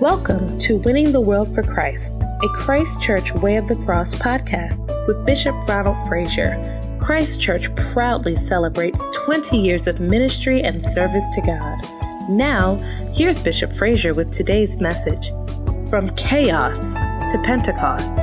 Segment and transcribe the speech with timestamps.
[0.00, 4.86] Welcome to Winning the World for Christ, a Christ Church Way of the Cross podcast
[5.08, 6.54] with Bishop Ronald Frazier.
[7.00, 12.30] Christ Church proudly celebrates 20 years of ministry and service to God.
[12.30, 12.76] Now,
[13.12, 15.30] here's Bishop Frazier with today's message
[15.90, 16.78] From Chaos
[17.32, 18.18] to Pentecost.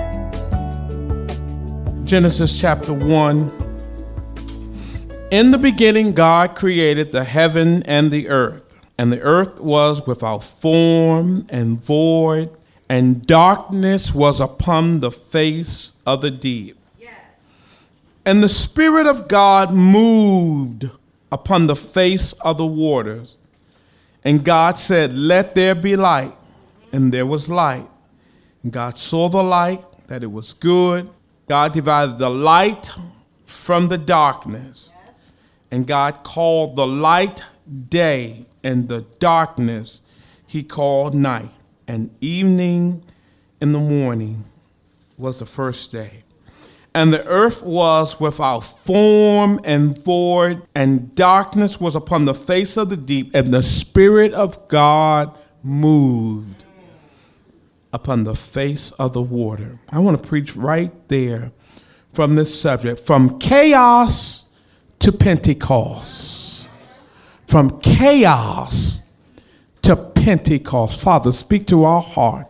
[2.07, 5.27] Genesis chapter 1.
[5.31, 8.64] In the beginning, God created the heaven and the earth.
[8.97, 12.49] And the earth was without form and void,
[12.87, 16.77] and darkness was upon the face of the deep.
[16.99, 17.13] Yes.
[18.23, 20.89] And the Spirit of God moved
[21.31, 23.37] upon the face of the waters.
[24.23, 26.35] And God said, Let there be light.
[26.91, 27.87] And there was light.
[28.63, 31.09] And God saw the light, that it was good.
[31.47, 32.89] God divided the light
[33.45, 34.91] from the darkness.
[34.93, 35.15] Yes.
[35.71, 37.43] And God called the light
[37.89, 40.01] day, and the darkness
[40.45, 41.51] he called night.
[41.87, 43.03] And evening
[43.61, 44.43] in the morning
[45.17, 46.23] was the first day.
[46.93, 52.89] And the earth was without form and void, and darkness was upon the face of
[52.89, 56.63] the deep, and the Spirit of God moved
[57.93, 59.77] upon the face of the water.
[59.89, 61.51] I want to preach right there
[62.13, 64.45] from this subject from chaos
[64.99, 66.44] to Pentecost
[67.47, 69.01] from chaos
[69.83, 70.99] to Pentecost.
[70.99, 72.47] Father, speak to our heart.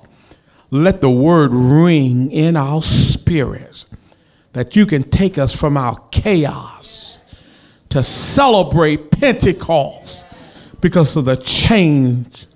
[0.71, 3.85] Let the word ring in our spirits
[4.53, 7.19] that you can take us from our chaos
[7.89, 10.23] to celebrate Pentecost
[10.81, 12.47] because of the change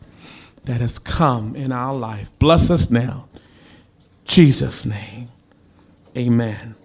[0.63, 2.29] that has come in our life.
[2.39, 3.27] Bless us now.
[4.25, 5.29] Jesus' name.
[6.17, 6.75] Amen.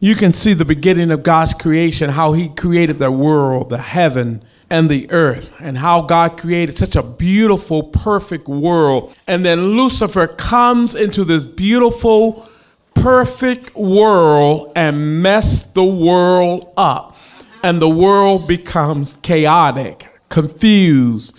[0.00, 4.44] You can see the beginning of God's creation, how He created the world, the heaven,
[4.70, 9.16] and the earth and how God created such a beautiful, perfect world.
[9.26, 12.48] And then Lucifer comes into this beautiful,
[12.94, 17.16] perfect world and mess the world up.
[17.62, 21.36] And the world becomes chaotic, confused.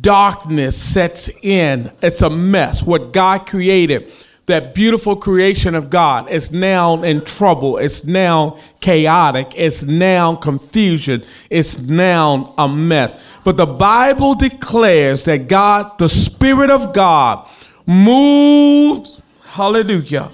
[0.00, 1.92] Darkness sets in.
[2.02, 2.82] It's a mess.
[2.82, 4.12] What God created
[4.46, 7.78] that beautiful creation of God is now in trouble.
[7.78, 9.52] It's now chaotic.
[9.56, 11.24] It's now confusion.
[11.50, 13.20] It's now a mess.
[13.42, 17.48] But the Bible declares that God, the Spirit of God,
[17.86, 20.30] moved, hallelujah,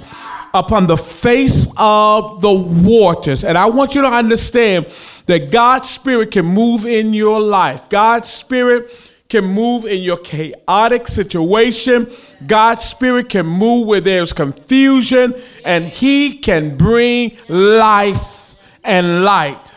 [0.55, 3.45] upon the face of the waters.
[3.45, 4.93] And I want you to understand
[5.25, 7.89] that God's Spirit can move in your life.
[7.89, 8.91] God's Spirit
[9.33, 12.13] can move in your chaotic situation.
[12.47, 15.35] God's Spirit can move where there's confusion,
[15.65, 18.55] and He can bring life
[18.85, 19.73] and light.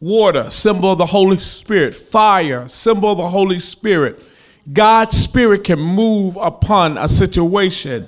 [0.00, 1.94] Water, symbol of the Holy Spirit.
[1.94, 4.22] Fire, symbol of the Holy Spirit.
[4.70, 8.06] God's Spirit can move upon a situation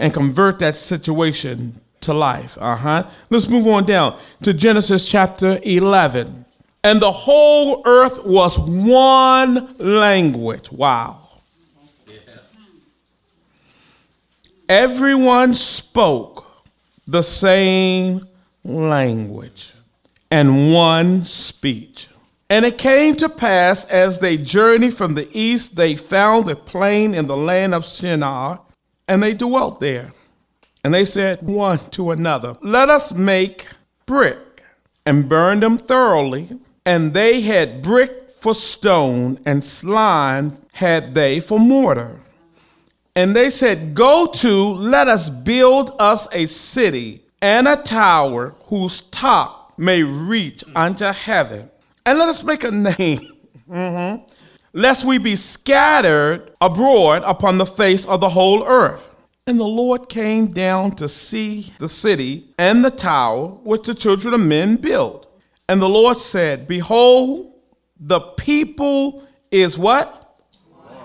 [0.00, 2.58] and convert that situation to life.
[2.60, 3.08] Uh huh.
[3.28, 6.46] Let's move on down to Genesis chapter 11.
[6.82, 10.72] And the whole earth was one language.
[10.72, 11.28] Wow.
[14.68, 16.46] Everyone spoke
[17.06, 18.26] the same
[18.64, 19.72] language
[20.30, 22.08] and one speech.
[22.48, 27.14] And it came to pass as they journeyed from the east, they found a plain
[27.14, 28.60] in the land of Shinar,
[29.06, 30.12] and they dwelt there.
[30.82, 33.66] And they said one to another, Let us make
[34.06, 34.64] brick
[35.04, 36.48] and burn them thoroughly
[36.90, 42.18] and they had brick for stone, and slime had they for mortar.
[43.14, 49.02] And they said, Go to, let us build us a city and a tower whose
[49.02, 51.70] top may reach unto heaven.
[52.04, 53.20] And let us make a name,
[53.70, 54.24] mm-hmm.
[54.72, 59.14] lest we be scattered abroad upon the face of the whole earth.
[59.46, 64.34] And the Lord came down to see the city and the tower which the children
[64.34, 65.29] of men built.
[65.70, 67.52] And the Lord said, Behold,
[68.00, 70.36] the people is what?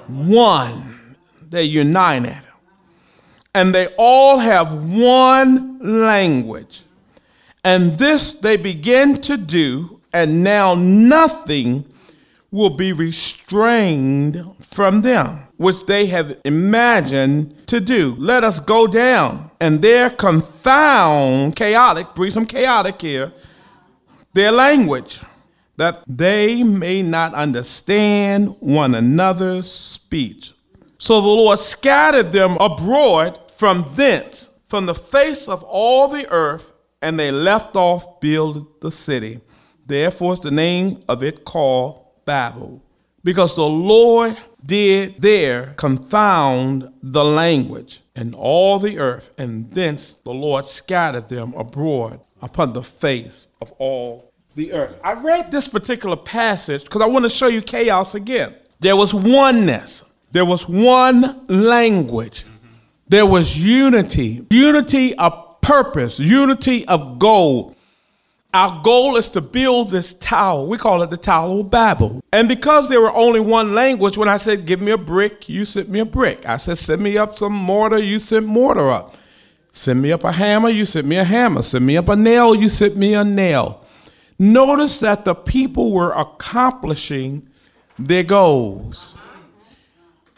[0.08, 1.16] One.
[1.40, 2.42] They're united.
[3.54, 6.82] And they all have one language.
[7.64, 11.86] And this they begin to do, and now nothing
[12.50, 18.16] will be restrained from them, which they have imagined to do.
[18.18, 23.32] Let us go down and there confound chaotic, bring some chaotic here
[24.36, 25.22] their language,
[25.78, 30.54] that they may not understand one another's speech.
[30.98, 36.74] So the Lord scattered them abroad from thence, from the face of all the earth,
[37.02, 39.40] and they left off building the city.
[39.86, 42.84] Therefore is the name of it called Babel,
[43.24, 50.34] because the Lord did there confound the language and all the earth, and thence the
[50.34, 55.00] Lord scattered them abroad upon the face of all the earth.
[55.04, 58.56] I read this particular passage because I want to show you chaos again.
[58.80, 62.46] There was oneness, there was one language,
[63.08, 67.76] there was unity, unity of purpose, unity of goal.
[68.54, 70.66] Our goal is to build this tower.
[70.66, 72.24] We call it the Tower of Babel.
[72.32, 75.66] And because there were only one language, when I said, Give me a brick, you
[75.66, 76.46] sent me a brick.
[76.48, 79.18] I said, Send me up some mortar, you sent mortar up.
[79.76, 81.62] Send me up a hammer, you sent me a hammer.
[81.62, 83.84] Send me up a nail, you sent me a nail.
[84.40, 87.46] Notice that the people were accomplishing
[88.00, 89.14] their goals.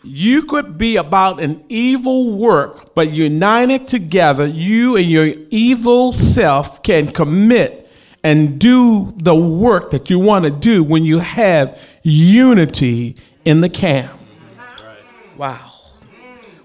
[0.03, 6.81] You could be about an evil work, but united together, you and your evil self
[6.81, 7.91] can commit
[8.23, 13.69] and do the work that you want to do when you have unity in the
[13.69, 14.19] camp.
[15.37, 15.66] Wow.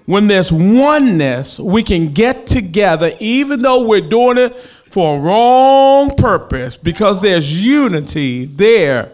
[0.07, 4.57] When there's oneness, we can get together, even though we're doing it
[4.91, 9.13] for a wrong purpose, because there's unity there,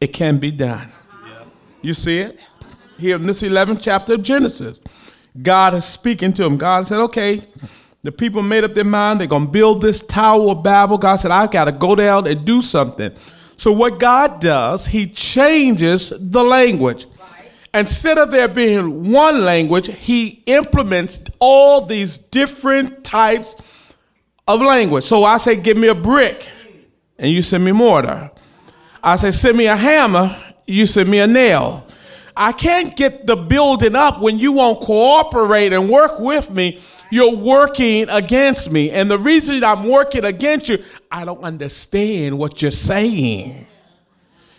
[0.00, 0.92] it can be done.
[1.82, 2.38] You see it?
[2.98, 4.80] Here in this 11th chapter of Genesis,
[5.42, 6.56] God is speaking to him.
[6.56, 7.40] God said, okay,
[8.04, 10.98] the people made up their mind they're going to build this Tower of Babel.
[10.98, 13.12] God said, I've got to go down and do something.
[13.56, 17.06] So, what God does, He changes the language.
[17.74, 23.56] Instead of there being one language, He implements all these different types
[24.46, 25.04] of language.
[25.04, 26.48] So, I say, Give me a brick,
[27.18, 28.30] and you send me mortar.
[29.02, 30.34] I say, Send me a hammer,
[30.66, 31.86] you send me a nail.
[32.36, 36.80] I can't get the building up when you won't cooperate and work with me
[37.14, 38.90] you're working against me.
[38.90, 40.82] And the reason I'm working against you,
[41.12, 43.68] I don't understand what you're saying.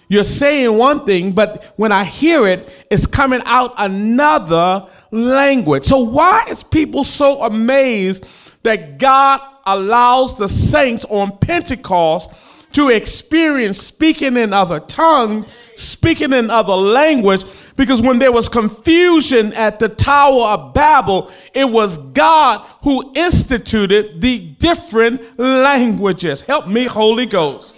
[0.08, 5.86] You're saying one thing, but when I hear it, it's coming out another language.
[5.86, 8.26] So, why is people so amazed
[8.64, 12.30] that God allows the saints on Pentecost
[12.74, 15.46] to experience speaking in other tongues,
[15.78, 17.46] speaking in other language,
[17.78, 24.22] because when there was confusion at the Tower of Babel, it was God who instituted
[24.22, 26.42] the different languages.
[26.42, 27.76] Help me, Holy Ghost.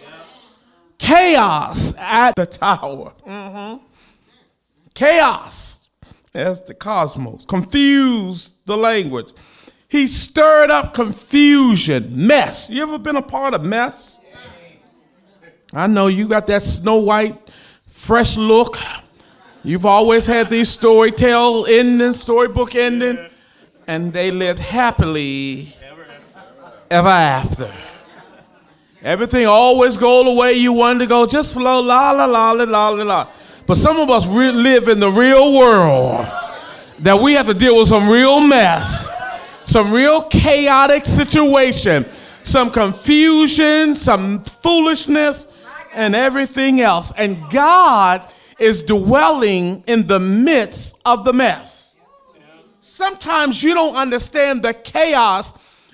[0.98, 3.14] Chaos at the tower.
[3.26, 3.84] Mm-hmm.
[4.94, 5.90] Chaos
[6.34, 7.46] as the cosmos.
[7.46, 9.30] Confused the language.
[9.90, 12.70] He stirred up confusion, mess.
[12.70, 14.20] You ever been a part of mess?
[15.74, 17.38] I know you got that Snow White,
[17.88, 18.78] fresh look.
[19.64, 23.18] You've always had these story tell ending, storybook ending,
[23.86, 25.76] and they lived happily
[26.90, 27.72] ever after.
[29.04, 32.90] Everything always go the way you wanted to go, just flow, la la la la
[32.90, 33.28] la la.
[33.68, 36.28] But some of us re- live in the real world
[37.00, 39.08] that we have to deal with some real mess,
[39.66, 42.08] some real chaotic situation,
[42.44, 45.46] some confusion, some foolishness,
[45.94, 47.12] and everything else.
[47.18, 48.24] And God
[48.58, 51.94] is dwelling in the midst of the mess.
[52.82, 55.54] Sometimes you don't understand the chaos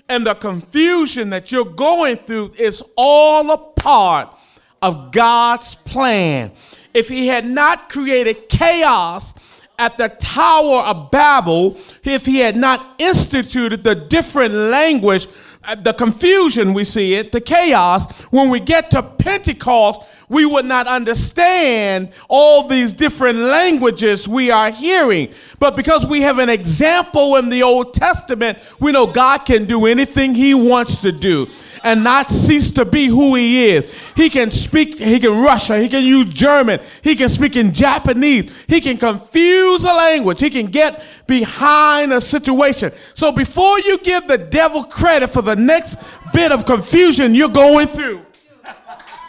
[0.09, 4.35] and the confusion that you're going through is all a part
[4.81, 6.51] of God's plan.
[6.93, 9.33] If He had not created chaos
[9.79, 15.27] at the Tower of Babel, if He had not instituted the different language,
[15.63, 20.01] uh, the confusion we see it, the chaos, when we get to Pentecost,
[20.33, 25.29] we would not understand all these different languages we are hearing.
[25.59, 29.85] But because we have an example in the Old Testament, we know God can do
[29.85, 31.47] anything He wants to do
[31.83, 33.93] and not cease to be who He is.
[34.15, 38.51] He can speak, He can Russian, He can use German, He can speak in Japanese,
[38.67, 42.91] He can confuse a language, He can get behind a situation.
[43.13, 45.97] So before you give the devil credit for the next
[46.33, 48.25] bit of confusion you're going through,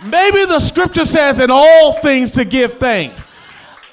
[0.05, 3.23] Maybe the scripture says in all things to give thanks.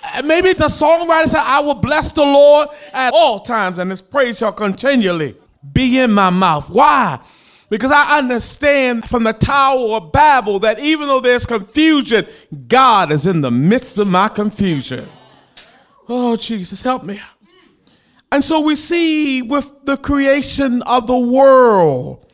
[0.04, 4.02] Uh, maybe the songwriter said, I will bless the Lord at all times, and his
[4.02, 5.38] praise shall continually
[5.74, 6.70] be in my mouth.
[6.70, 7.20] Why?
[7.70, 12.28] Because I understand from the Tower of Babel that even though there's confusion,
[12.68, 15.08] God is in the midst of my confusion.
[16.10, 17.22] Oh, Jesus, help me.
[18.34, 22.26] And so we see with the creation of the world,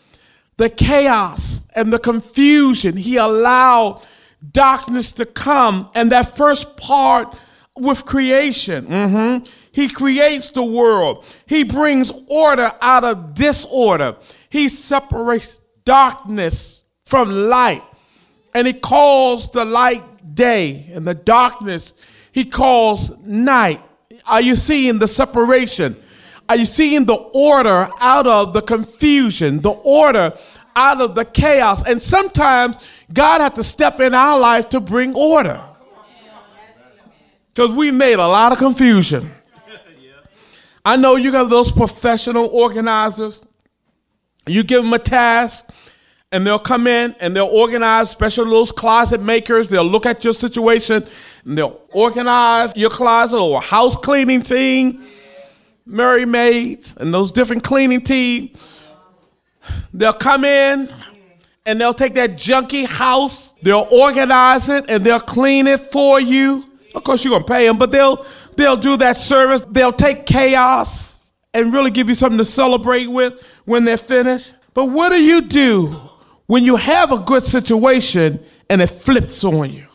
[0.57, 2.97] the chaos and the confusion.
[2.97, 4.03] He allowed
[4.51, 5.89] darkness to come.
[5.93, 7.35] And that first part
[7.75, 14.15] with creation, mm-hmm, he creates the world, he brings order out of disorder,
[14.49, 17.83] he separates darkness from light,
[18.53, 21.93] and he calls the light day and the darkness
[22.31, 23.81] he calls night.
[24.25, 25.95] Are you seeing the separation?
[26.49, 30.33] Are you seeing the order out of the confusion, the order
[30.75, 31.83] out of the chaos?
[31.83, 32.77] And sometimes
[33.11, 35.61] God has to step in our life to bring order.
[37.53, 39.31] Because we made a lot of confusion.
[40.85, 43.41] I know you got those professional organizers.
[44.47, 45.69] You give them a task,
[46.31, 49.69] and they'll come in and they'll organize, especially those closet makers.
[49.69, 51.05] They'll look at your situation
[51.45, 55.05] and they'll organize your closet or a house cleaning team,
[55.87, 58.55] Merry Maids, and those different cleaning teams.
[59.93, 60.89] They'll come in
[61.65, 66.65] and they'll take that junky house, they'll organize it, and they'll clean it for you.
[66.93, 68.25] Of course, you're gonna pay them, but they'll
[68.55, 69.61] they'll do that service.
[69.69, 74.55] They'll take chaos and really give you something to celebrate with when they're finished.
[74.73, 75.99] But what do you do
[76.47, 79.87] when you have a good situation and it flips on you,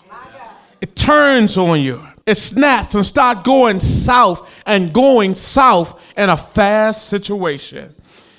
[0.81, 6.37] it turns on you, it snaps and start going south and going south in a
[6.37, 7.95] fast situation.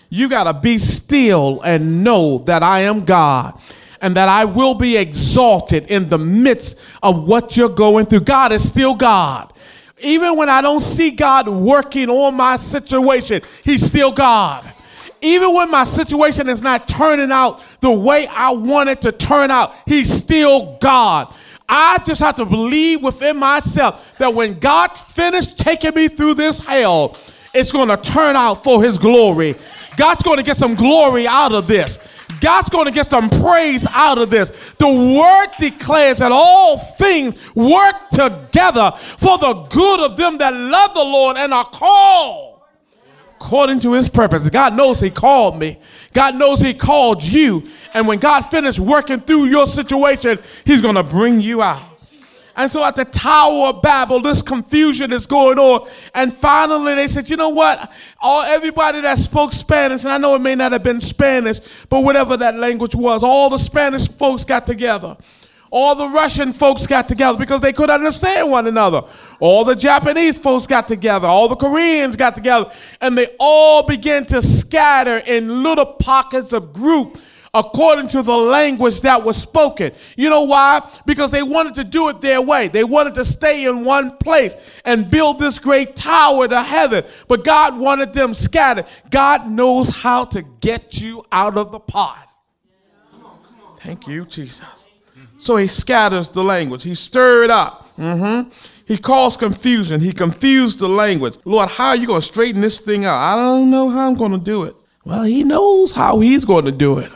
[0.10, 3.60] You got to be still and know that I am God
[4.00, 8.22] and that I will be exalted in the midst of what you're going through.
[8.22, 9.52] God is still God.
[10.00, 14.70] Even when I don't see God working on my situation, He's still God
[15.24, 19.50] even when my situation is not turning out the way I want it to turn
[19.50, 21.34] out, He's still God.
[21.67, 26.60] I just have to believe within myself that when God finished taking me through this
[26.60, 27.17] hell,
[27.53, 29.55] it's going to turn out for His glory.
[29.96, 32.00] God's going to get some glory out of this.
[32.39, 34.50] God's going to get some praise out of this.
[34.77, 40.93] The word declares that all things work together for the good of them that love
[40.93, 42.52] the Lord and are called
[43.44, 44.50] according to his purpose.
[44.50, 45.78] God knows he called me.
[46.14, 47.68] God knows he called you.
[47.94, 51.90] And when God finished working through your situation, he's going to bring you out.
[52.56, 55.90] And so at the Tower of Babel, this confusion is going on.
[56.14, 57.92] And finally, they said, you know what?
[58.22, 61.60] All everybody that spoke Spanish, and I know it may not have been Spanish,
[61.90, 65.18] but whatever that language was, all the Spanish folks got together.
[65.74, 69.06] All the Russian folks got together because they could understand one another.
[69.39, 71.25] All the Japanese folks got together.
[71.27, 72.72] All the Koreans got together.
[73.01, 77.18] And they all began to scatter in little pockets of group
[77.56, 79.94] according to the language that was spoken.
[80.15, 80.88] You know why?
[81.08, 82.68] Because they wanted to do it their way.
[82.68, 84.53] They wanted to stay in one place
[84.86, 87.03] and build this great tower to heaven.
[87.27, 88.86] But God wanted them scattered.
[89.10, 92.30] God knows how to get you out of the pot.
[93.80, 94.84] Thank you, Jesus.
[95.38, 96.84] So he scatters the language.
[96.84, 97.89] He stirred up.
[97.98, 98.50] Mm-hmm.
[98.86, 100.01] He caused confusion.
[100.01, 101.38] He confused the language.
[101.46, 103.18] Lord, how are you going to straighten this thing out?
[103.18, 104.75] I don't know how I'm going to do it.
[105.06, 107.12] Well, he knows how he's going to do it.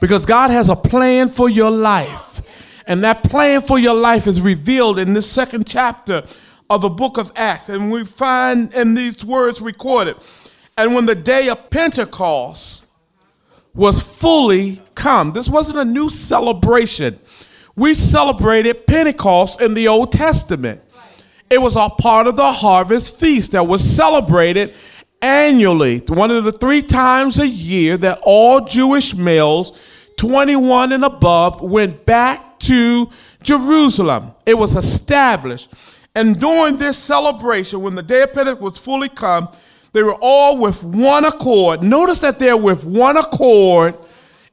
[0.00, 2.42] Because God has a plan for your life.
[2.86, 6.24] And that plan for your life is revealed in this second chapter
[6.68, 7.68] of the book of Acts.
[7.68, 10.16] And we find in these words recorded.
[10.76, 12.83] And when the day of Pentecost
[13.74, 15.32] was fully come.
[15.32, 17.18] This wasn't a new celebration.
[17.76, 20.80] We celebrated Pentecost in the Old Testament.
[21.50, 24.72] It was a part of the harvest feast that was celebrated
[25.20, 29.72] annually, one of the three times a year that all Jewish males,
[30.18, 33.08] 21 and above, went back to
[33.42, 34.32] Jerusalem.
[34.46, 35.68] It was established.
[36.14, 39.48] And during this celebration, when the day of Pentecost was fully come,
[39.94, 41.82] they were all with one accord.
[41.82, 43.96] Notice that they're with one accord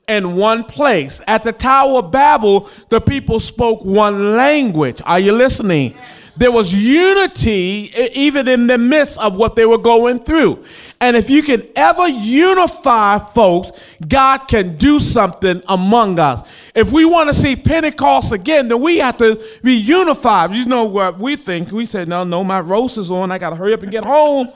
[0.07, 1.19] in one place.
[1.27, 5.01] At the Tower of Babel, the people spoke one language.
[5.03, 5.95] Are you listening?
[6.37, 10.63] There was unity even in the midst of what they were going through.
[10.99, 13.71] And if you can ever unify folks,
[14.07, 16.47] God can do something among us.
[16.75, 20.53] If we want to see Pentecost again, then we have to be unified.
[20.53, 21.71] You know what we think?
[21.71, 23.31] We say, no, no, my roast is on.
[23.31, 24.51] I got to hurry up and get home.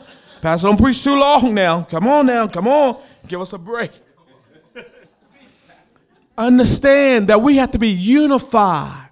[0.45, 1.81] Pastor, don't preach too long now.
[1.85, 2.47] Come on now.
[2.47, 3.01] Come on.
[3.27, 3.89] Give us a break.
[6.37, 9.09] Understand that we have to be unified.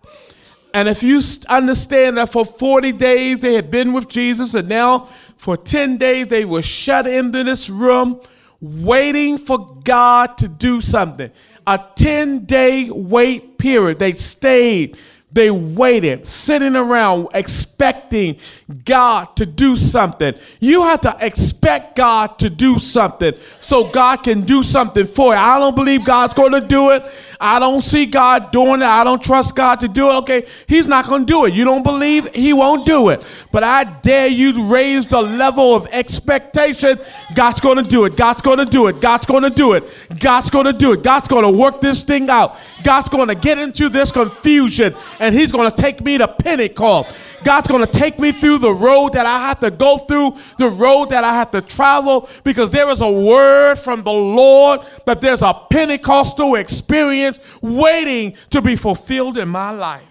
[0.76, 5.10] And if you understand that for 40 days they had been with Jesus, and now
[5.36, 8.22] for 10 days they were shut into this room
[8.62, 11.32] waiting for God to do something.
[11.66, 13.98] A 10 day wait period.
[13.98, 15.00] They stayed
[15.34, 18.38] they waited, sitting around expecting
[18.86, 20.36] God to do something.
[20.60, 25.40] You have to expect God to do something so God can do something for you.
[25.40, 27.04] I don't believe God's going to do it.
[27.40, 28.88] I don't see God doing it.
[28.88, 30.14] I don't trust God to do it.
[30.20, 31.54] Okay, He's not going to do it.
[31.54, 33.24] You don't believe He won't do it.
[33.52, 37.00] But I dare you to raise the level of expectation.
[37.36, 38.16] God's going to do it.
[38.16, 39.02] God's going to do it.
[39.02, 39.84] God's going to do it.
[40.20, 41.04] God's going to do it.
[41.04, 42.58] God's going to work this thing out.
[42.84, 47.10] God's going to get into this confusion and He's going to take me to Pentecost.
[47.46, 50.68] God's going to take me through the road that I have to go through, the
[50.68, 55.22] road that I have to travel, because there is a word from the Lord that
[55.22, 60.04] there's a Pentecostal experience waiting to be fulfilled in my life.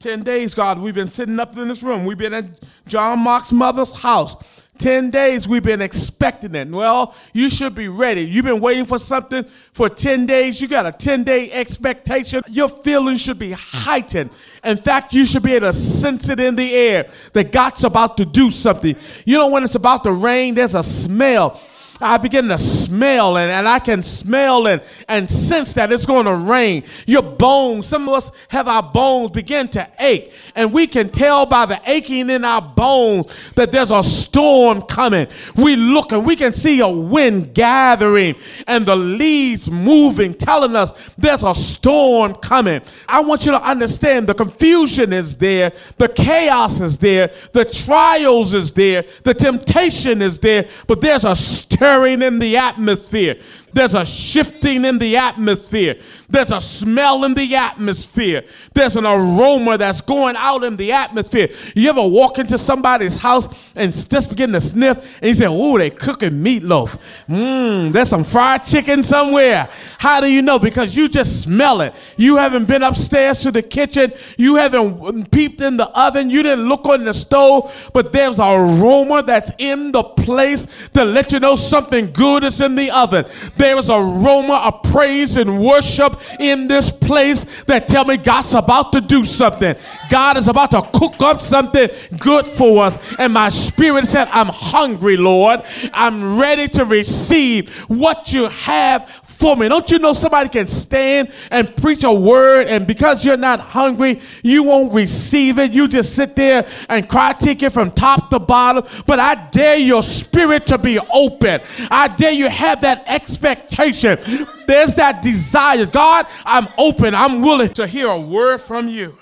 [0.00, 2.04] 10 days, God, we've been sitting up in this room.
[2.04, 2.46] We've been at
[2.88, 4.34] John Mark's mother's house.
[4.78, 6.68] 10 days we've been expecting it.
[6.68, 8.22] Well, you should be ready.
[8.22, 10.60] You've been waiting for something for 10 days.
[10.60, 12.42] You got a 10 day expectation.
[12.48, 14.30] Your feelings should be heightened.
[14.64, 18.16] In fact, you should be able to sense it in the air that God's about
[18.16, 18.96] to do something.
[19.24, 21.60] You know, when it's about to rain, there's a smell.
[22.02, 26.26] I begin to smell and, and I can smell and, and sense that it's going
[26.26, 26.84] to rain.
[27.06, 31.46] Your bones, some of us have our bones begin to ache, and we can tell
[31.46, 35.26] by the aching in our bones that there's a storm coming.
[35.56, 40.92] We look and we can see a wind gathering and the leaves moving, telling us
[41.16, 42.82] there's a storm coming.
[43.08, 48.54] I want you to understand the confusion is there, the chaos is there, the trials
[48.54, 53.36] is there, the temptation is there, but there's a stir stirring in the atmosphere.
[53.72, 55.96] There's a shifting in the atmosphere.
[56.28, 58.44] There's a smell in the atmosphere.
[58.74, 61.48] There's an aroma that's going out in the atmosphere.
[61.74, 65.78] You ever walk into somebody's house and just begin to sniff and you say, Oh,
[65.78, 66.98] they cooking meatloaf.
[67.28, 69.68] Mmm, there's some fried chicken somewhere.
[69.98, 70.58] How do you know?
[70.58, 71.94] Because you just smell it.
[72.16, 74.12] You haven't been upstairs to the kitchen.
[74.36, 76.30] You haven't mm, peeped in the oven.
[76.30, 81.04] You didn't look on the stove, but there's an aroma that's in the place to
[81.04, 83.24] let you know something good is in the oven.
[83.62, 88.90] There is aroma of praise and worship in this place that tell me God's about
[88.90, 89.76] to do something.
[90.10, 91.88] God is about to cook up something
[92.18, 92.98] good for us.
[93.20, 95.62] And my spirit said, I'm hungry, Lord.
[95.92, 99.08] I'm ready to receive what you have
[99.42, 99.68] for me.
[99.68, 104.20] Don't you know somebody can stand and preach a word, and because you're not hungry,
[104.42, 105.72] you won't receive it.
[105.72, 108.84] You just sit there and cry ticket from top to bottom.
[109.06, 111.60] But I dare your spirit to be open.
[111.90, 113.02] I dare you have that
[113.52, 114.18] expectation.
[114.66, 115.86] There's that desire.
[115.86, 117.14] God, I'm open.
[117.14, 119.16] I'm willing to hear a word from you.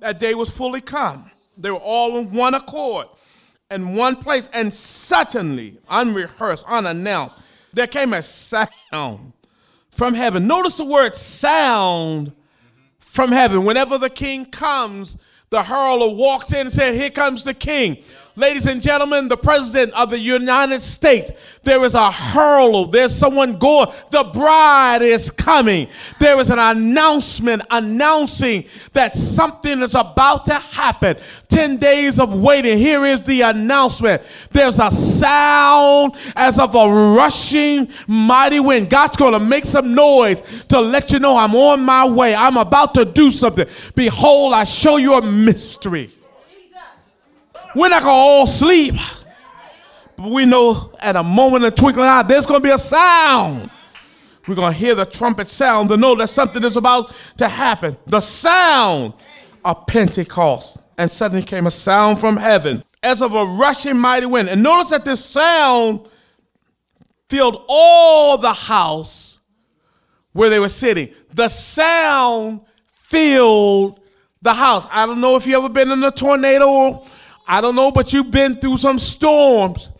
[0.00, 1.30] That day was fully come.
[1.56, 3.06] They were all in one accord
[3.70, 7.36] in one place, and suddenly, unrehearsed, unannounced,
[7.72, 9.32] there came a sound
[9.90, 10.46] from heaven.
[10.46, 12.32] Notice the word sound
[13.00, 13.64] from heaven.
[13.64, 15.16] Whenever the king comes,
[15.50, 18.02] the herald walked in and said, Here comes the king.
[18.36, 21.30] Ladies and gentlemen, the president of the United States,
[21.62, 22.90] there is a herald.
[22.90, 23.92] There's someone going.
[24.10, 25.86] The bride is coming.
[26.18, 31.16] There is an announcement announcing that something is about to happen.
[31.48, 32.76] 10 days of waiting.
[32.76, 34.20] Here is the announcement.
[34.50, 38.90] There's a sound as of a rushing mighty wind.
[38.90, 42.34] God's going to make some noise to let you know I'm on my way.
[42.34, 43.68] I'm about to do something.
[43.94, 46.10] Behold, I show you a mystery.
[47.74, 48.94] We're not going to all sleep.
[50.16, 53.70] But we know at a moment of twinkling eye, there's going to be a sound.
[54.46, 57.96] We're going to hear the trumpet sound to know that something is about to happen.
[58.06, 59.14] The sound
[59.64, 60.78] of Pentecost.
[60.96, 64.48] And suddenly came a sound from heaven as of a rushing mighty wind.
[64.48, 66.06] And notice that this sound
[67.28, 69.38] filled all the house
[70.32, 71.12] where they were sitting.
[71.32, 72.60] The sound
[72.92, 73.98] filled
[74.40, 74.86] the house.
[74.90, 77.04] I don't know if you ever been in a tornado
[77.46, 79.90] I don't know, but you've been through some storms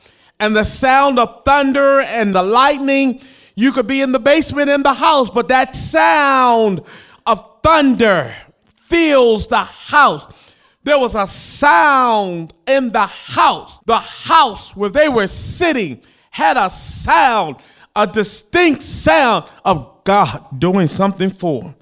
[0.40, 3.20] and the sound of thunder and the lightning.
[3.54, 6.82] You could be in the basement in the house, but that sound
[7.26, 8.34] of thunder
[8.82, 10.26] fills the house.
[10.82, 13.78] There was a sound in the house.
[13.86, 17.56] The house where they were sitting had a sound,
[17.96, 21.74] a distinct sound of God doing something for them.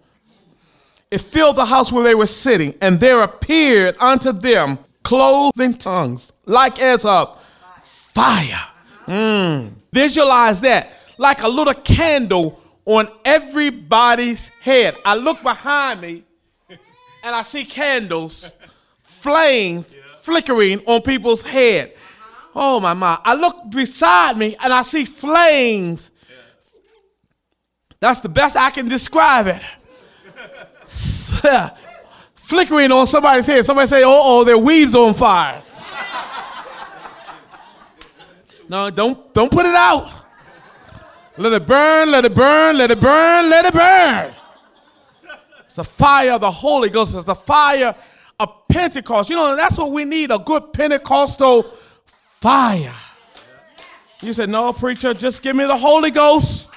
[1.11, 4.79] It filled the house where they were sitting, and there appeared unto them
[5.13, 7.39] clothed in tongues, like as of
[8.15, 8.63] fire.
[9.07, 9.73] Mm.
[9.93, 14.97] Visualize that like a little candle on everybody's head.
[15.05, 16.25] I look behind me
[17.23, 18.55] and I see candles,
[19.03, 21.93] flames flickering on people's head.
[22.55, 23.19] Oh my my.
[23.23, 26.11] I look beside me and I see flames.
[28.01, 29.61] That's the best I can describe it.
[32.53, 33.65] flickering on somebody's head.
[33.65, 35.63] Somebody say, oh, oh, their weave's on fire.
[38.69, 40.27] no, don't, don't put it out.
[41.39, 44.35] Let it burn, let it burn, let it burn, let it burn.
[45.65, 47.15] It's the fire of the Holy Ghost.
[47.15, 47.95] It's the fire
[48.39, 49.31] of Pentecost.
[49.31, 51.73] You know, that's what we need a good Pentecostal
[52.43, 52.95] fire.
[54.21, 56.69] You said, no, preacher, just give me the Holy Ghost.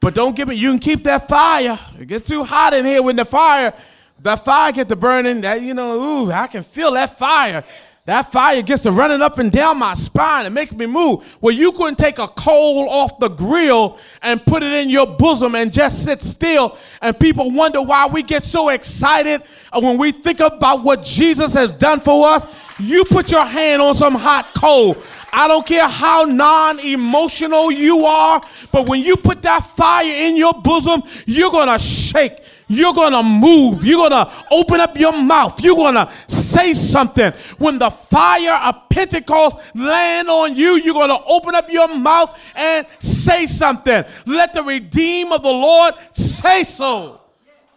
[0.00, 1.78] But don't give me, you can keep that fire.
[1.96, 3.72] It gets too hot in here when the fire,
[4.20, 7.64] that fire get to burning, that, you know, ooh, I can feel that fire.
[8.06, 11.36] That fire gets to running up and down my spine and making me move.
[11.40, 15.56] Well, you couldn't take a coal off the grill and put it in your bosom
[15.56, 16.78] and just sit still.
[17.02, 21.72] And people wonder why we get so excited when we think about what Jesus has
[21.72, 22.46] done for us.
[22.78, 24.96] You put your hand on some hot coal.
[25.32, 30.36] I don't care how non emotional you are, but when you put that fire in
[30.36, 32.38] your bosom, you're going to shake.
[32.68, 33.84] You're going to move.
[33.84, 35.62] You're going to open up your mouth.
[35.62, 37.32] You're going to say something.
[37.58, 42.36] When the fire of Pentecost land on you, you're going to open up your mouth
[42.54, 44.04] and say something.
[44.26, 47.20] Let the redeem of the Lord say so.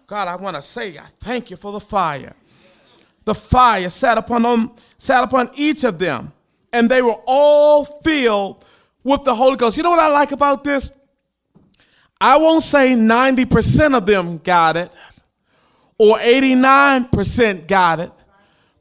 [0.08, 2.34] God, I want to say, I thank you for the fire.
[3.26, 6.34] The fire sat upon them, sat upon each of them,
[6.74, 8.66] and they were all filled
[9.04, 9.78] with the Holy Ghost.
[9.78, 10.90] You know what I like about this?
[12.22, 14.92] I won't say 90% of them got it
[15.98, 18.12] or 89% got it,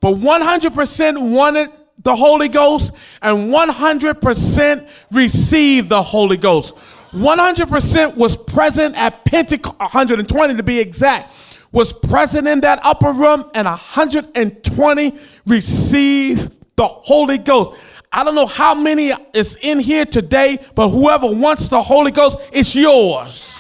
[0.01, 1.71] but 100% wanted
[2.03, 6.75] the Holy Ghost and 100% received the Holy Ghost.
[7.13, 11.35] 100% was present at Pentecost, 120 to be exact,
[11.73, 17.79] was present in that upper room, and 120 received the Holy Ghost.
[18.11, 22.39] I don't know how many is in here today, but whoever wants the Holy Ghost,
[22.53, 23.51] it's yours.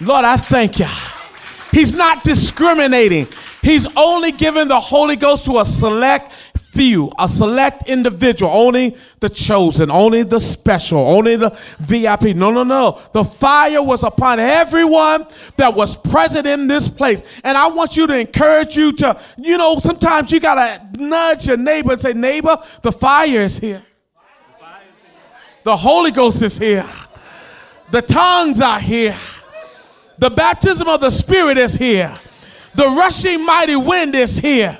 [0.00, 0.86] Lord, I thank you.
[1.72, 3.28] He's not discriminating.
[3.62, 6.32] He's only giving the Holy Ghost to a select
[6.70, 12.36] few, a select individual, only the chosen, only the special, only the VIP.
[12.36, 13.00] No, no, no.
[13.12, 17.22] The fire was upon everyone that was present in this place.
[17.42, 21.48] And I want you to encourage you to, you know, sometimes you got to nudge
[21.48, 23.82] your neighbor and say, neighbor, the fire is here.
[25.64, 26.88] The Holy Ghost is here.
[27.90, 29.16] The tongues are here.
[30.18, 32.14] The baptism of the Spirit is here.
[32.74, 34.78] The rushing mighty wind is here.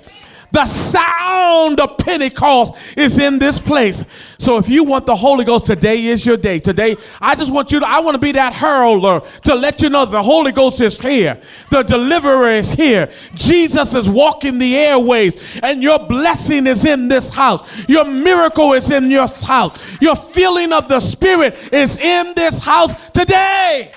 [0.53, 4.05] The sound of Pentecost is in this place.
[4.39, 6.59] So if you want the Holy Ghost, today is your day.
[6.59, 9.89] Today, I just want you to, I want to be that heralder to let you
[9.91, 11.41] know the Holy Ghost is here.
[11.71, 13.11] The deliverer is here.
[13.35, 17.89] Jesus is walking the airways and your blessing is in this house.
[17.89, 19.79] Your miracle is in your house.
[20.01, 23.93] Your feeling of the Spirit is in this house today.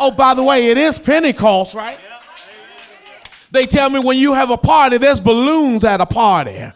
[0.00, 1.98] Oh, by the way, it is Pentecost, right?
[3.50, 6.70] They tell me when you have a party, there's balloons at a party.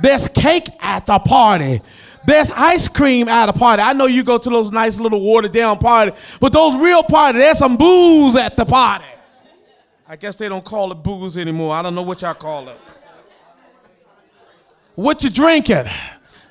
[0.00, 1.80] There's cake at the party.
[2.26, 3.82] There's ice cream at a party.
[3.82, 7.40] I know you go to those nice little watered down parties, but those real parties,
[7.40, 9.04] there's some booze at the party.
[10.06, 11.74] I guess they don't call it booze anymore.
[11.74, 12.78] I don't know what y'all call it.
[14.94, 15.86] What you drinking?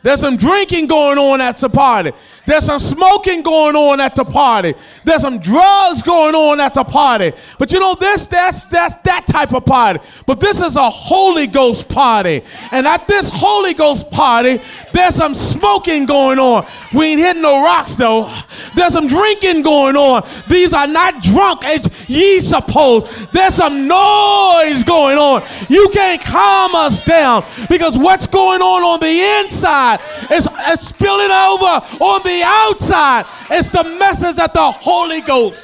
[0.03, 2.13] There's some drinking going on at the party.
[2.47, 4.73] There's some smoking going on at the party.
[5.03, 7.33] There's some drugs going on at the party.
[7.59, 9.99] But you know this, that's that's that type of party.
[10.25, 12.43] But this is a Holy Ghost party.
[12.71, 14.61] And at this Holy Ghost party,
[14.93, 16.65] there's some smoking going on.
[16.93, 18.33] We ain't hitting no rocks though.
[18.75, 20.25] There's some drinking going on.
[20.47, 23.27] These are not drunk as ye suppose.
[23.33, 25.43] There's some noise going on.
[25.67, 29.99] You can't calm us down because what's going on on the inside
[30.31, 33.25] is, is spilling over on the outside.
[33.49, 35.63] It's the message that the Holy Ghost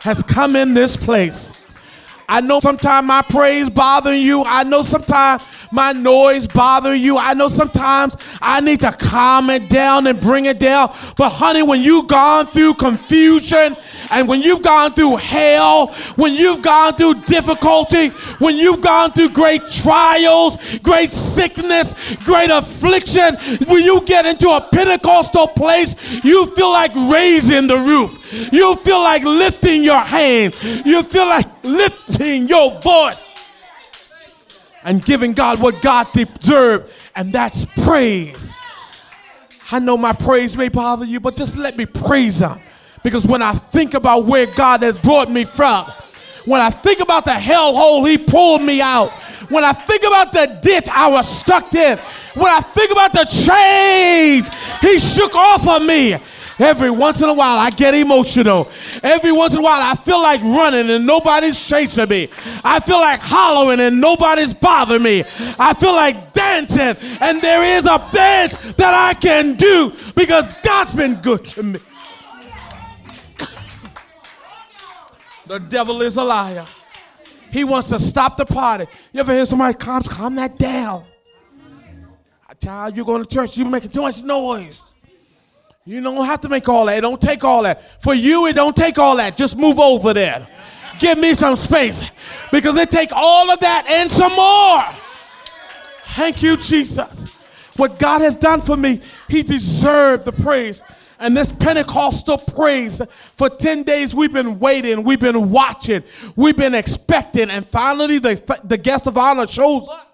[0.00, 1.52] has come in this place.
[2.28, 4.44] I know sometimes my praise bothering you.
[4.44, 7.16] I know sometimes my noise bother you.
[7.16, 10.94] I know sometimes I need to calm it down and bring it down.
[11.16, 13.76] But honey, when you've gone through confusion
[14.10, 19.30] and when you've gone through hell, when you've gone through difficulty, when you've gone through
[19.30, 21.94] great trials, great sickness,
[22.24, 28.52] great affliction, when you get into a Pentecostal place, you feel like raising the roof.
[28.52, 30.54] You feel like lifting your hand.
[30.62, 33.24] You feel like lifting your voice
[34.82, 38.50] and giving God what God deserved, and that's praise.
[39.70, 42.60] I know my praise may bother you, but just let me praise Him.
[43.02, 45.90] Because when I think about where God has brought me from,
[46.44, 49.10] when I think about the hellhole He pulled me out,
[49.50, 51.98] when I think about the ditch I was stuck in,
[52.34, 54.48] when I think about the chains
[54.80, 56.16] He shook off of me,
[56.60, 58.68] Every once in a while, I get emotional.
[59.02, 62.28] Every once in a while, I feel like running and nobody's chasing me.
[62.62, 65.24] I feel like hollering and nobody's bothering me.
[65.58, 70.92] I feel like dancing and there is a dance that I can do because God's
[70.92, 71.80] been good to me.
[75.50, 76.64] The devil is a liar.
[77.50, 78.86] He wants to stop the party.
[79.12, 81.06] You ever hear somebody calm, calm that down?
[82.62, 84.78] Child, you're going to church, you're making too much noise.
[85.84, 86.98] You don't have to make all that.
[86.98, 88.00] It don't take all that.
[88.00, 89.36] For you, it don't take all that.
[89.36, 90.46] Just move over there.
[91.00, 92.04] Give me some space.
[92.52, 94.84] Because it take all of that and some more.
[96.14, 97.26] Thank you, Jesus.
[97.74, 100.80] What God has done for me, He deserved the praise.
[101.20, 103.00] And this Pentecostal praise,
[103.36, 106.02] for 10 days we've been waiting, we've been watching,
[106.34, 110.06] we've been expecting, and finally the, the guest of honor shows up.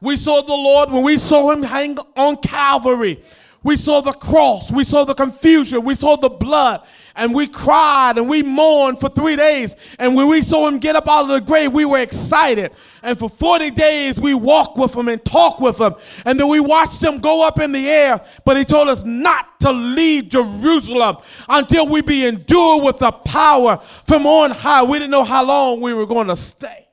[0.00, 3.22] We saw the Lord when we saw him hang on Calvary.
[3.62, 6.82] We saw the cross, we saw the confusion, we saw the blood,
[7.14, 9.76] and we cried and we mourned for three days.
[9.98, 12.72] And when we saw him get up out of the grave, we were excited.
[13.02, 15.94] And for 40 days, we walked with him and talked with him.
[16.24, 19.60] And then we watched him go up in the air, but he told us not
[19.60, 24.82] to leave Jerusalem until we be endured with the power from on high.
[24.82, 26.86] We didn't know how long we were going to stay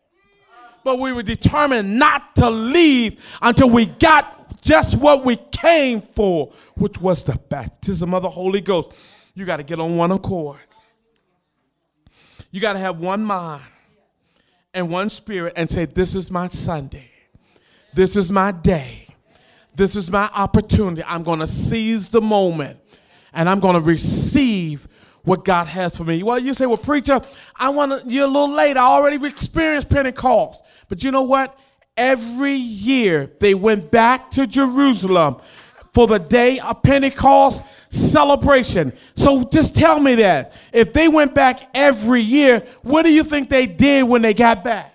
[0.84, 4.37] but we were determined not to leave until we got
[4.67, 8.91] just what we came for, which was the baptism of the Holy Ghost.
[9.34, 10.60] You got to get on one accord.
[12.51, 13.63] You got to have one mind
[14.73, 17.10] and one spirit and say, This is my Sunday.
[17.93, 19.08] This is my day.
[19.73, 21.01] This is my opportunity.
[21.03, 22.80] I'm going to seize the moment
[23.32, 24.88] and I'm going to receive
[25.23, 26.23] what God has for me.
[26.23, 27.21] Well, you say, well, preacher,
[27.56, 28.75] I want to, you're a little late.
[28.75, 30.63] I already experienced Pentecost.
[30.89, 31.58] But you know what?
[31.97, 35.38] Every year they went back to Jerusalem
[35.93, 38.93] for the day of Pentecost celebration.
[39.15, 40.53] So just tell me that.
[40.71, 44.63] If they went back every year, what do you think they did when they got
[44.63, 44.93] back?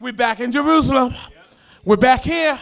[0.00, 1.14] We're back in Jerusalem.
[1.84, 2.58] We're back here.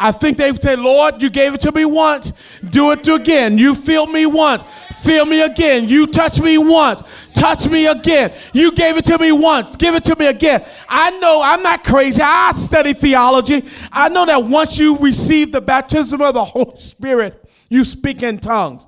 [0.00, 2.32] I think they say, Lord, you gave it to me once.
[2.70, 3.58] Do it again.
[3.58, 4.62] You feel me once.
[5.02, 5.88] Feel me again.
[5.88, 7.02] You touch me once.
[7.34, 8.32] Touch me again.
[8.52, 9.74] You gave it to me once.
[9.76, 10.64] Give it to me again.
[10.88, 12.22] I know I'm not crazy.
[12.22, 13.64] I study theology.
[13.90, 18.38] I know that once you receive the baptism of the Holy Spirit, you speak in
[18.38, 18.82] tongues.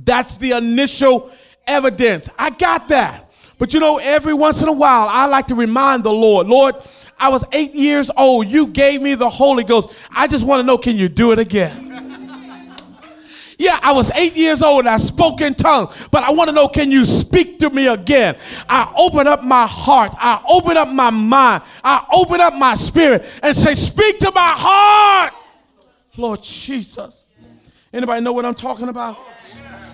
[0.00, 1.30] That's the initial
[1.66, 2.28] evidence.
[2.38, 3.32] I got that.
[3.58, 6.74] But you know, every once in a while, I like to remind the Lord, Lord,
[7.22, 8.48] I was eight years old.
[8.48, 9.90] You gave me the Holy Ghost.
[10.10, 11.90] I just want to know can you do it again?
[13.58, 16.52] Yeah, I was eight years old and I spoke in tongues, but I want to
[16.52, 18.36] know can you speak to me again?
[18.68, 23.24] I open up my heart, I open up my mind, I open up my spirit
[23.40, 25.32] and say, Speak to my heart.
[26.16, 27.36] Lord Jesus.
[27.92, 29.16] Anybody know what I'm talking about?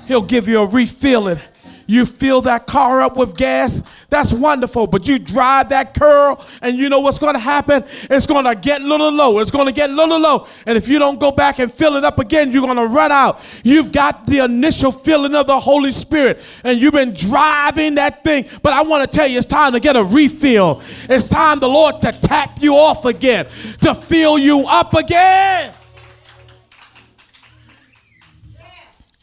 [0.06, 1.40] He'll give you a refilling
[1.88, 4.86] you fill that car up with gas, that's wonderful.
[4.86, 7.84] But you drive that curl, and you know what's going to happen?
[8.08, 9.38] It's going to get little low.
[9.38, 10.46] It's going to get little low.
[10.64, 13.12] And if you don't go back and fill it up again, you're going to run
[13.12, 13.40] out.
[13.62, 18.46] You've got the initial filling of the Holy Spirit, and you've been driving that thing.
[18.62, 20.82] But I want to tell you, it's time to get a refill.
[21.08, 23.46] It's time the Lord to tap you off again,
[23.82, 25.74] to fill you up again.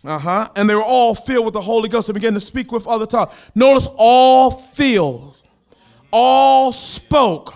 [0.05, 0.49] Uh huh.
[0.55, 3.05] And they were all filled with the Holy Ghost and began to speak with other
[3.05, 3.33] tongues.
[3.55, 5.35] Notice all filled,
[6.11, 7.53] all spoke.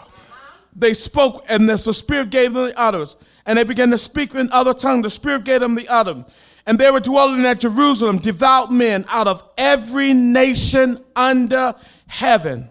[0.75, 3.15] They spoke, and the Spirit gave them the utterance.
[3.45, 5.03] And they began to speak in other tongues.
[5.03, 6.29] The Spirit gave them the utterance.
[6.65, 11.73] And they were dwelling at Jerusalem, devout men out of every nation under
[12.07, 12.69] heaven.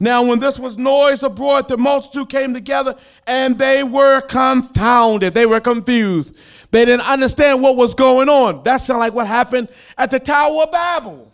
[0.00, 5.34] Now, when this was noise abroad, the multitude came together and they were confounded.
[5.34, 6.36] They were confused.
[6.72, 8.64] They didn't understand what was going on.
[8.64, 11.30] That sounds like what happened at the Tower of Babel.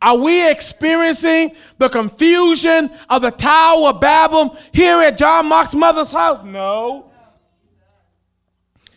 [0.00, 6.10] Are we experiencing the confusion of the Tower of Babel here at John Mark's mother's
[6.10, 6.44] house?
[6.44, 7.10] No.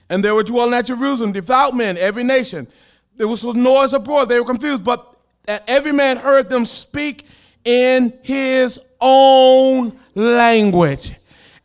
[0.09, 2.67] And there were dwelling at Jerusalem, devout men, every nation.
[3.17, 4.29] There was noise abroad.
[4.29, 5.15] They were confused, but
[5.47, 7.25] every man heard them speak
[7.65, 11.13] in his own language.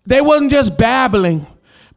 [0.06, 1.46] They wasn't just babbling,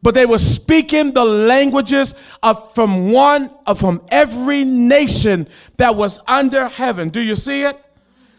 [0.02, 6.20] but they were speaking the languages of from one of from every nation that was
[6.26, 7.08] under heaven.
[7.08, 7.80] Do you see it?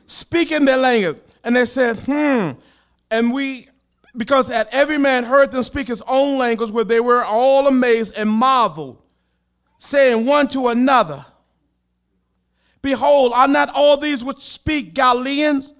[0.07, 1.17] Speaking their language.
[1.43, 2.51] And they said, hmm.
[3.11, 3.69] And we
[4.17, 8.13] because that every man heard them speak his own language, where they were all amazed
[8.15, 9.01] and marveled,
[9.77, 11.25] saying one to another,
[12.85, 15.73] Behold, are not all these which speak Galileans?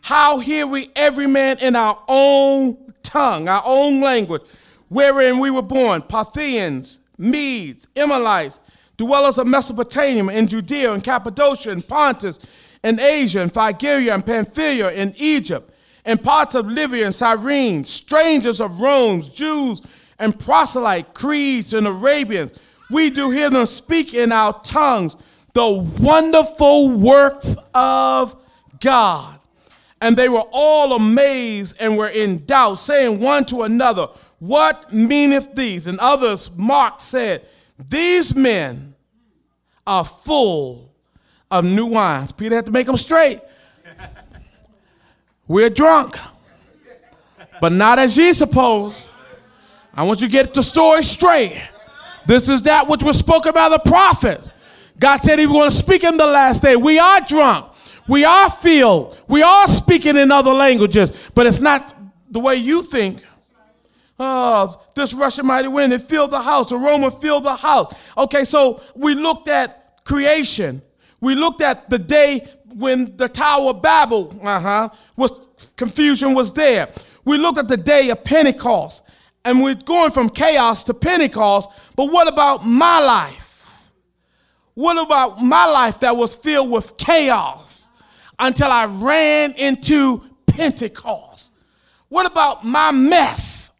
[0.00, 4.42] How hear we every man in our own tongue, our own language,
[4.88, 8.58] wherein we were born, Parthians, Medes, Elamites,
[8.96, 12.40] dwellers of Mesopotamia, and Judea, and Cappadocia, and Pontus,
[12.82, 15.72] and Asia, and Phrygia, and Pamphylia, and Egypt,
[16.04, 19.80] and parts of Libya and Cyrene, strangers of Rome, Jews,
[20.18, 22.50] and proselyte, Cretes, and Arabians.
[22.90, 25.14] We do hear them speak in our tongues
[25.54, 28.36] the wonderful works of
[28.80, 29.38] God.
[30.00, 34.08] And they were all amazed and were in doubt, saying one to another,
[34.38, 35.86] What meaneth these?
[35.86, 37.46] And others, Mark said,
[37.88, 38.94] These men
[39.86, 40.92] are full
[41.50, 42.30] of new wines.
[42.32, 43.40] Peter had to make them straight.
[45.48, 46.16] We're drunk,
[47.60, 49.08] but not as ye suppose.
[49.94, 51.60] I want you to get the story straight.
[52.26, 54.40] This is that which was spoken by the prophet.
[54.98, 56.76] God said he was going to speak in the last day.
[56.76, 57.66] We are drunk.
[58.08, 59.16] We are filled.
[59.28, 61.94] We are speaking in other languages, but it's not
[62.30, 63.22] the way you think.
[64.18, 66.72] Oh, this rushing mighty wind, it filled the house.
[66.72, 67.94] Aroma filled the house.
[68.16, 70.82] Okay, so we looked at creation.
[71.20, 75.32] We looked at the day when the Tower of Babel, uh-huh, was
[75.76, 76.88] confusion was there.
[77.24, 79.02] We looked at the day of Pentecost.
[79.44, 81.68] And we're going from chaos to Pentecost.
[81.94, 83.47] But what about my life?
[84.78, 87.90] What about my life that was filled with chaos
[88.38, 91.48] until I ran into Pentecost?
[92.08, 93.72] What about my mess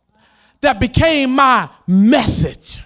[0.61, 2.81] that became my message?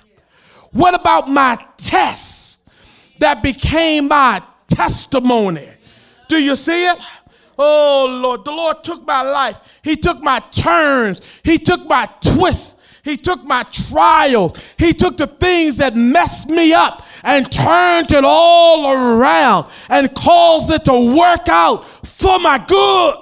[0.72, 2.59] What about my test
[3.18, 5.70] that became my testimony?
[6.29, 6.98] Do you see it?
[7.57, 9.57] Oh Lord, the Lord took my life.
[9.81, 11.22] He took my turns.
[11.42, 12.77] He took my twists.
[13.03, 14.57] He took my trials.
[14.79, 20.71] He took the things that messed me up and turned it all around and caused
[20.71, 23.15] it to work out for my good.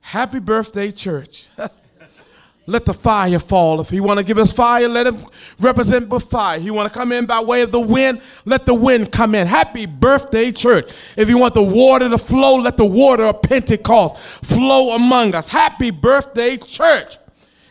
[0.00, 1.48] Happy birthday, church.
[2.66, 3.80] Let the fire fall.
[3.80, 5.26] If he want to give us fire, let him
[5.60, 6.58] represent with fire.
[6.58, 9.46] He want to come in by way of the wind, let the wind come in.
[9.46, 10.90] Happy birthday, church.
[11.14, 15.46] If you want the water to flow, let the water of Pentecost flow among us.
[15.46, 17.18] Happy birthday, church.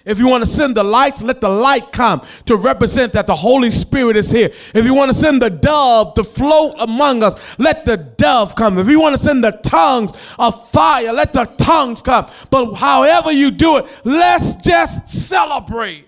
[0.06, 3.36] If you want to send the lights, let the light come to represent that the
[3.36, 4.50] Holy Spirit is here.
[4.74, 8.78] If you want to send the dove to float among us, let the dove come.
[8.80, 12.28] If you want to send the tongues of fire, let the tongues come.
[12.50, 16.06] But however you do it, let's just celebrate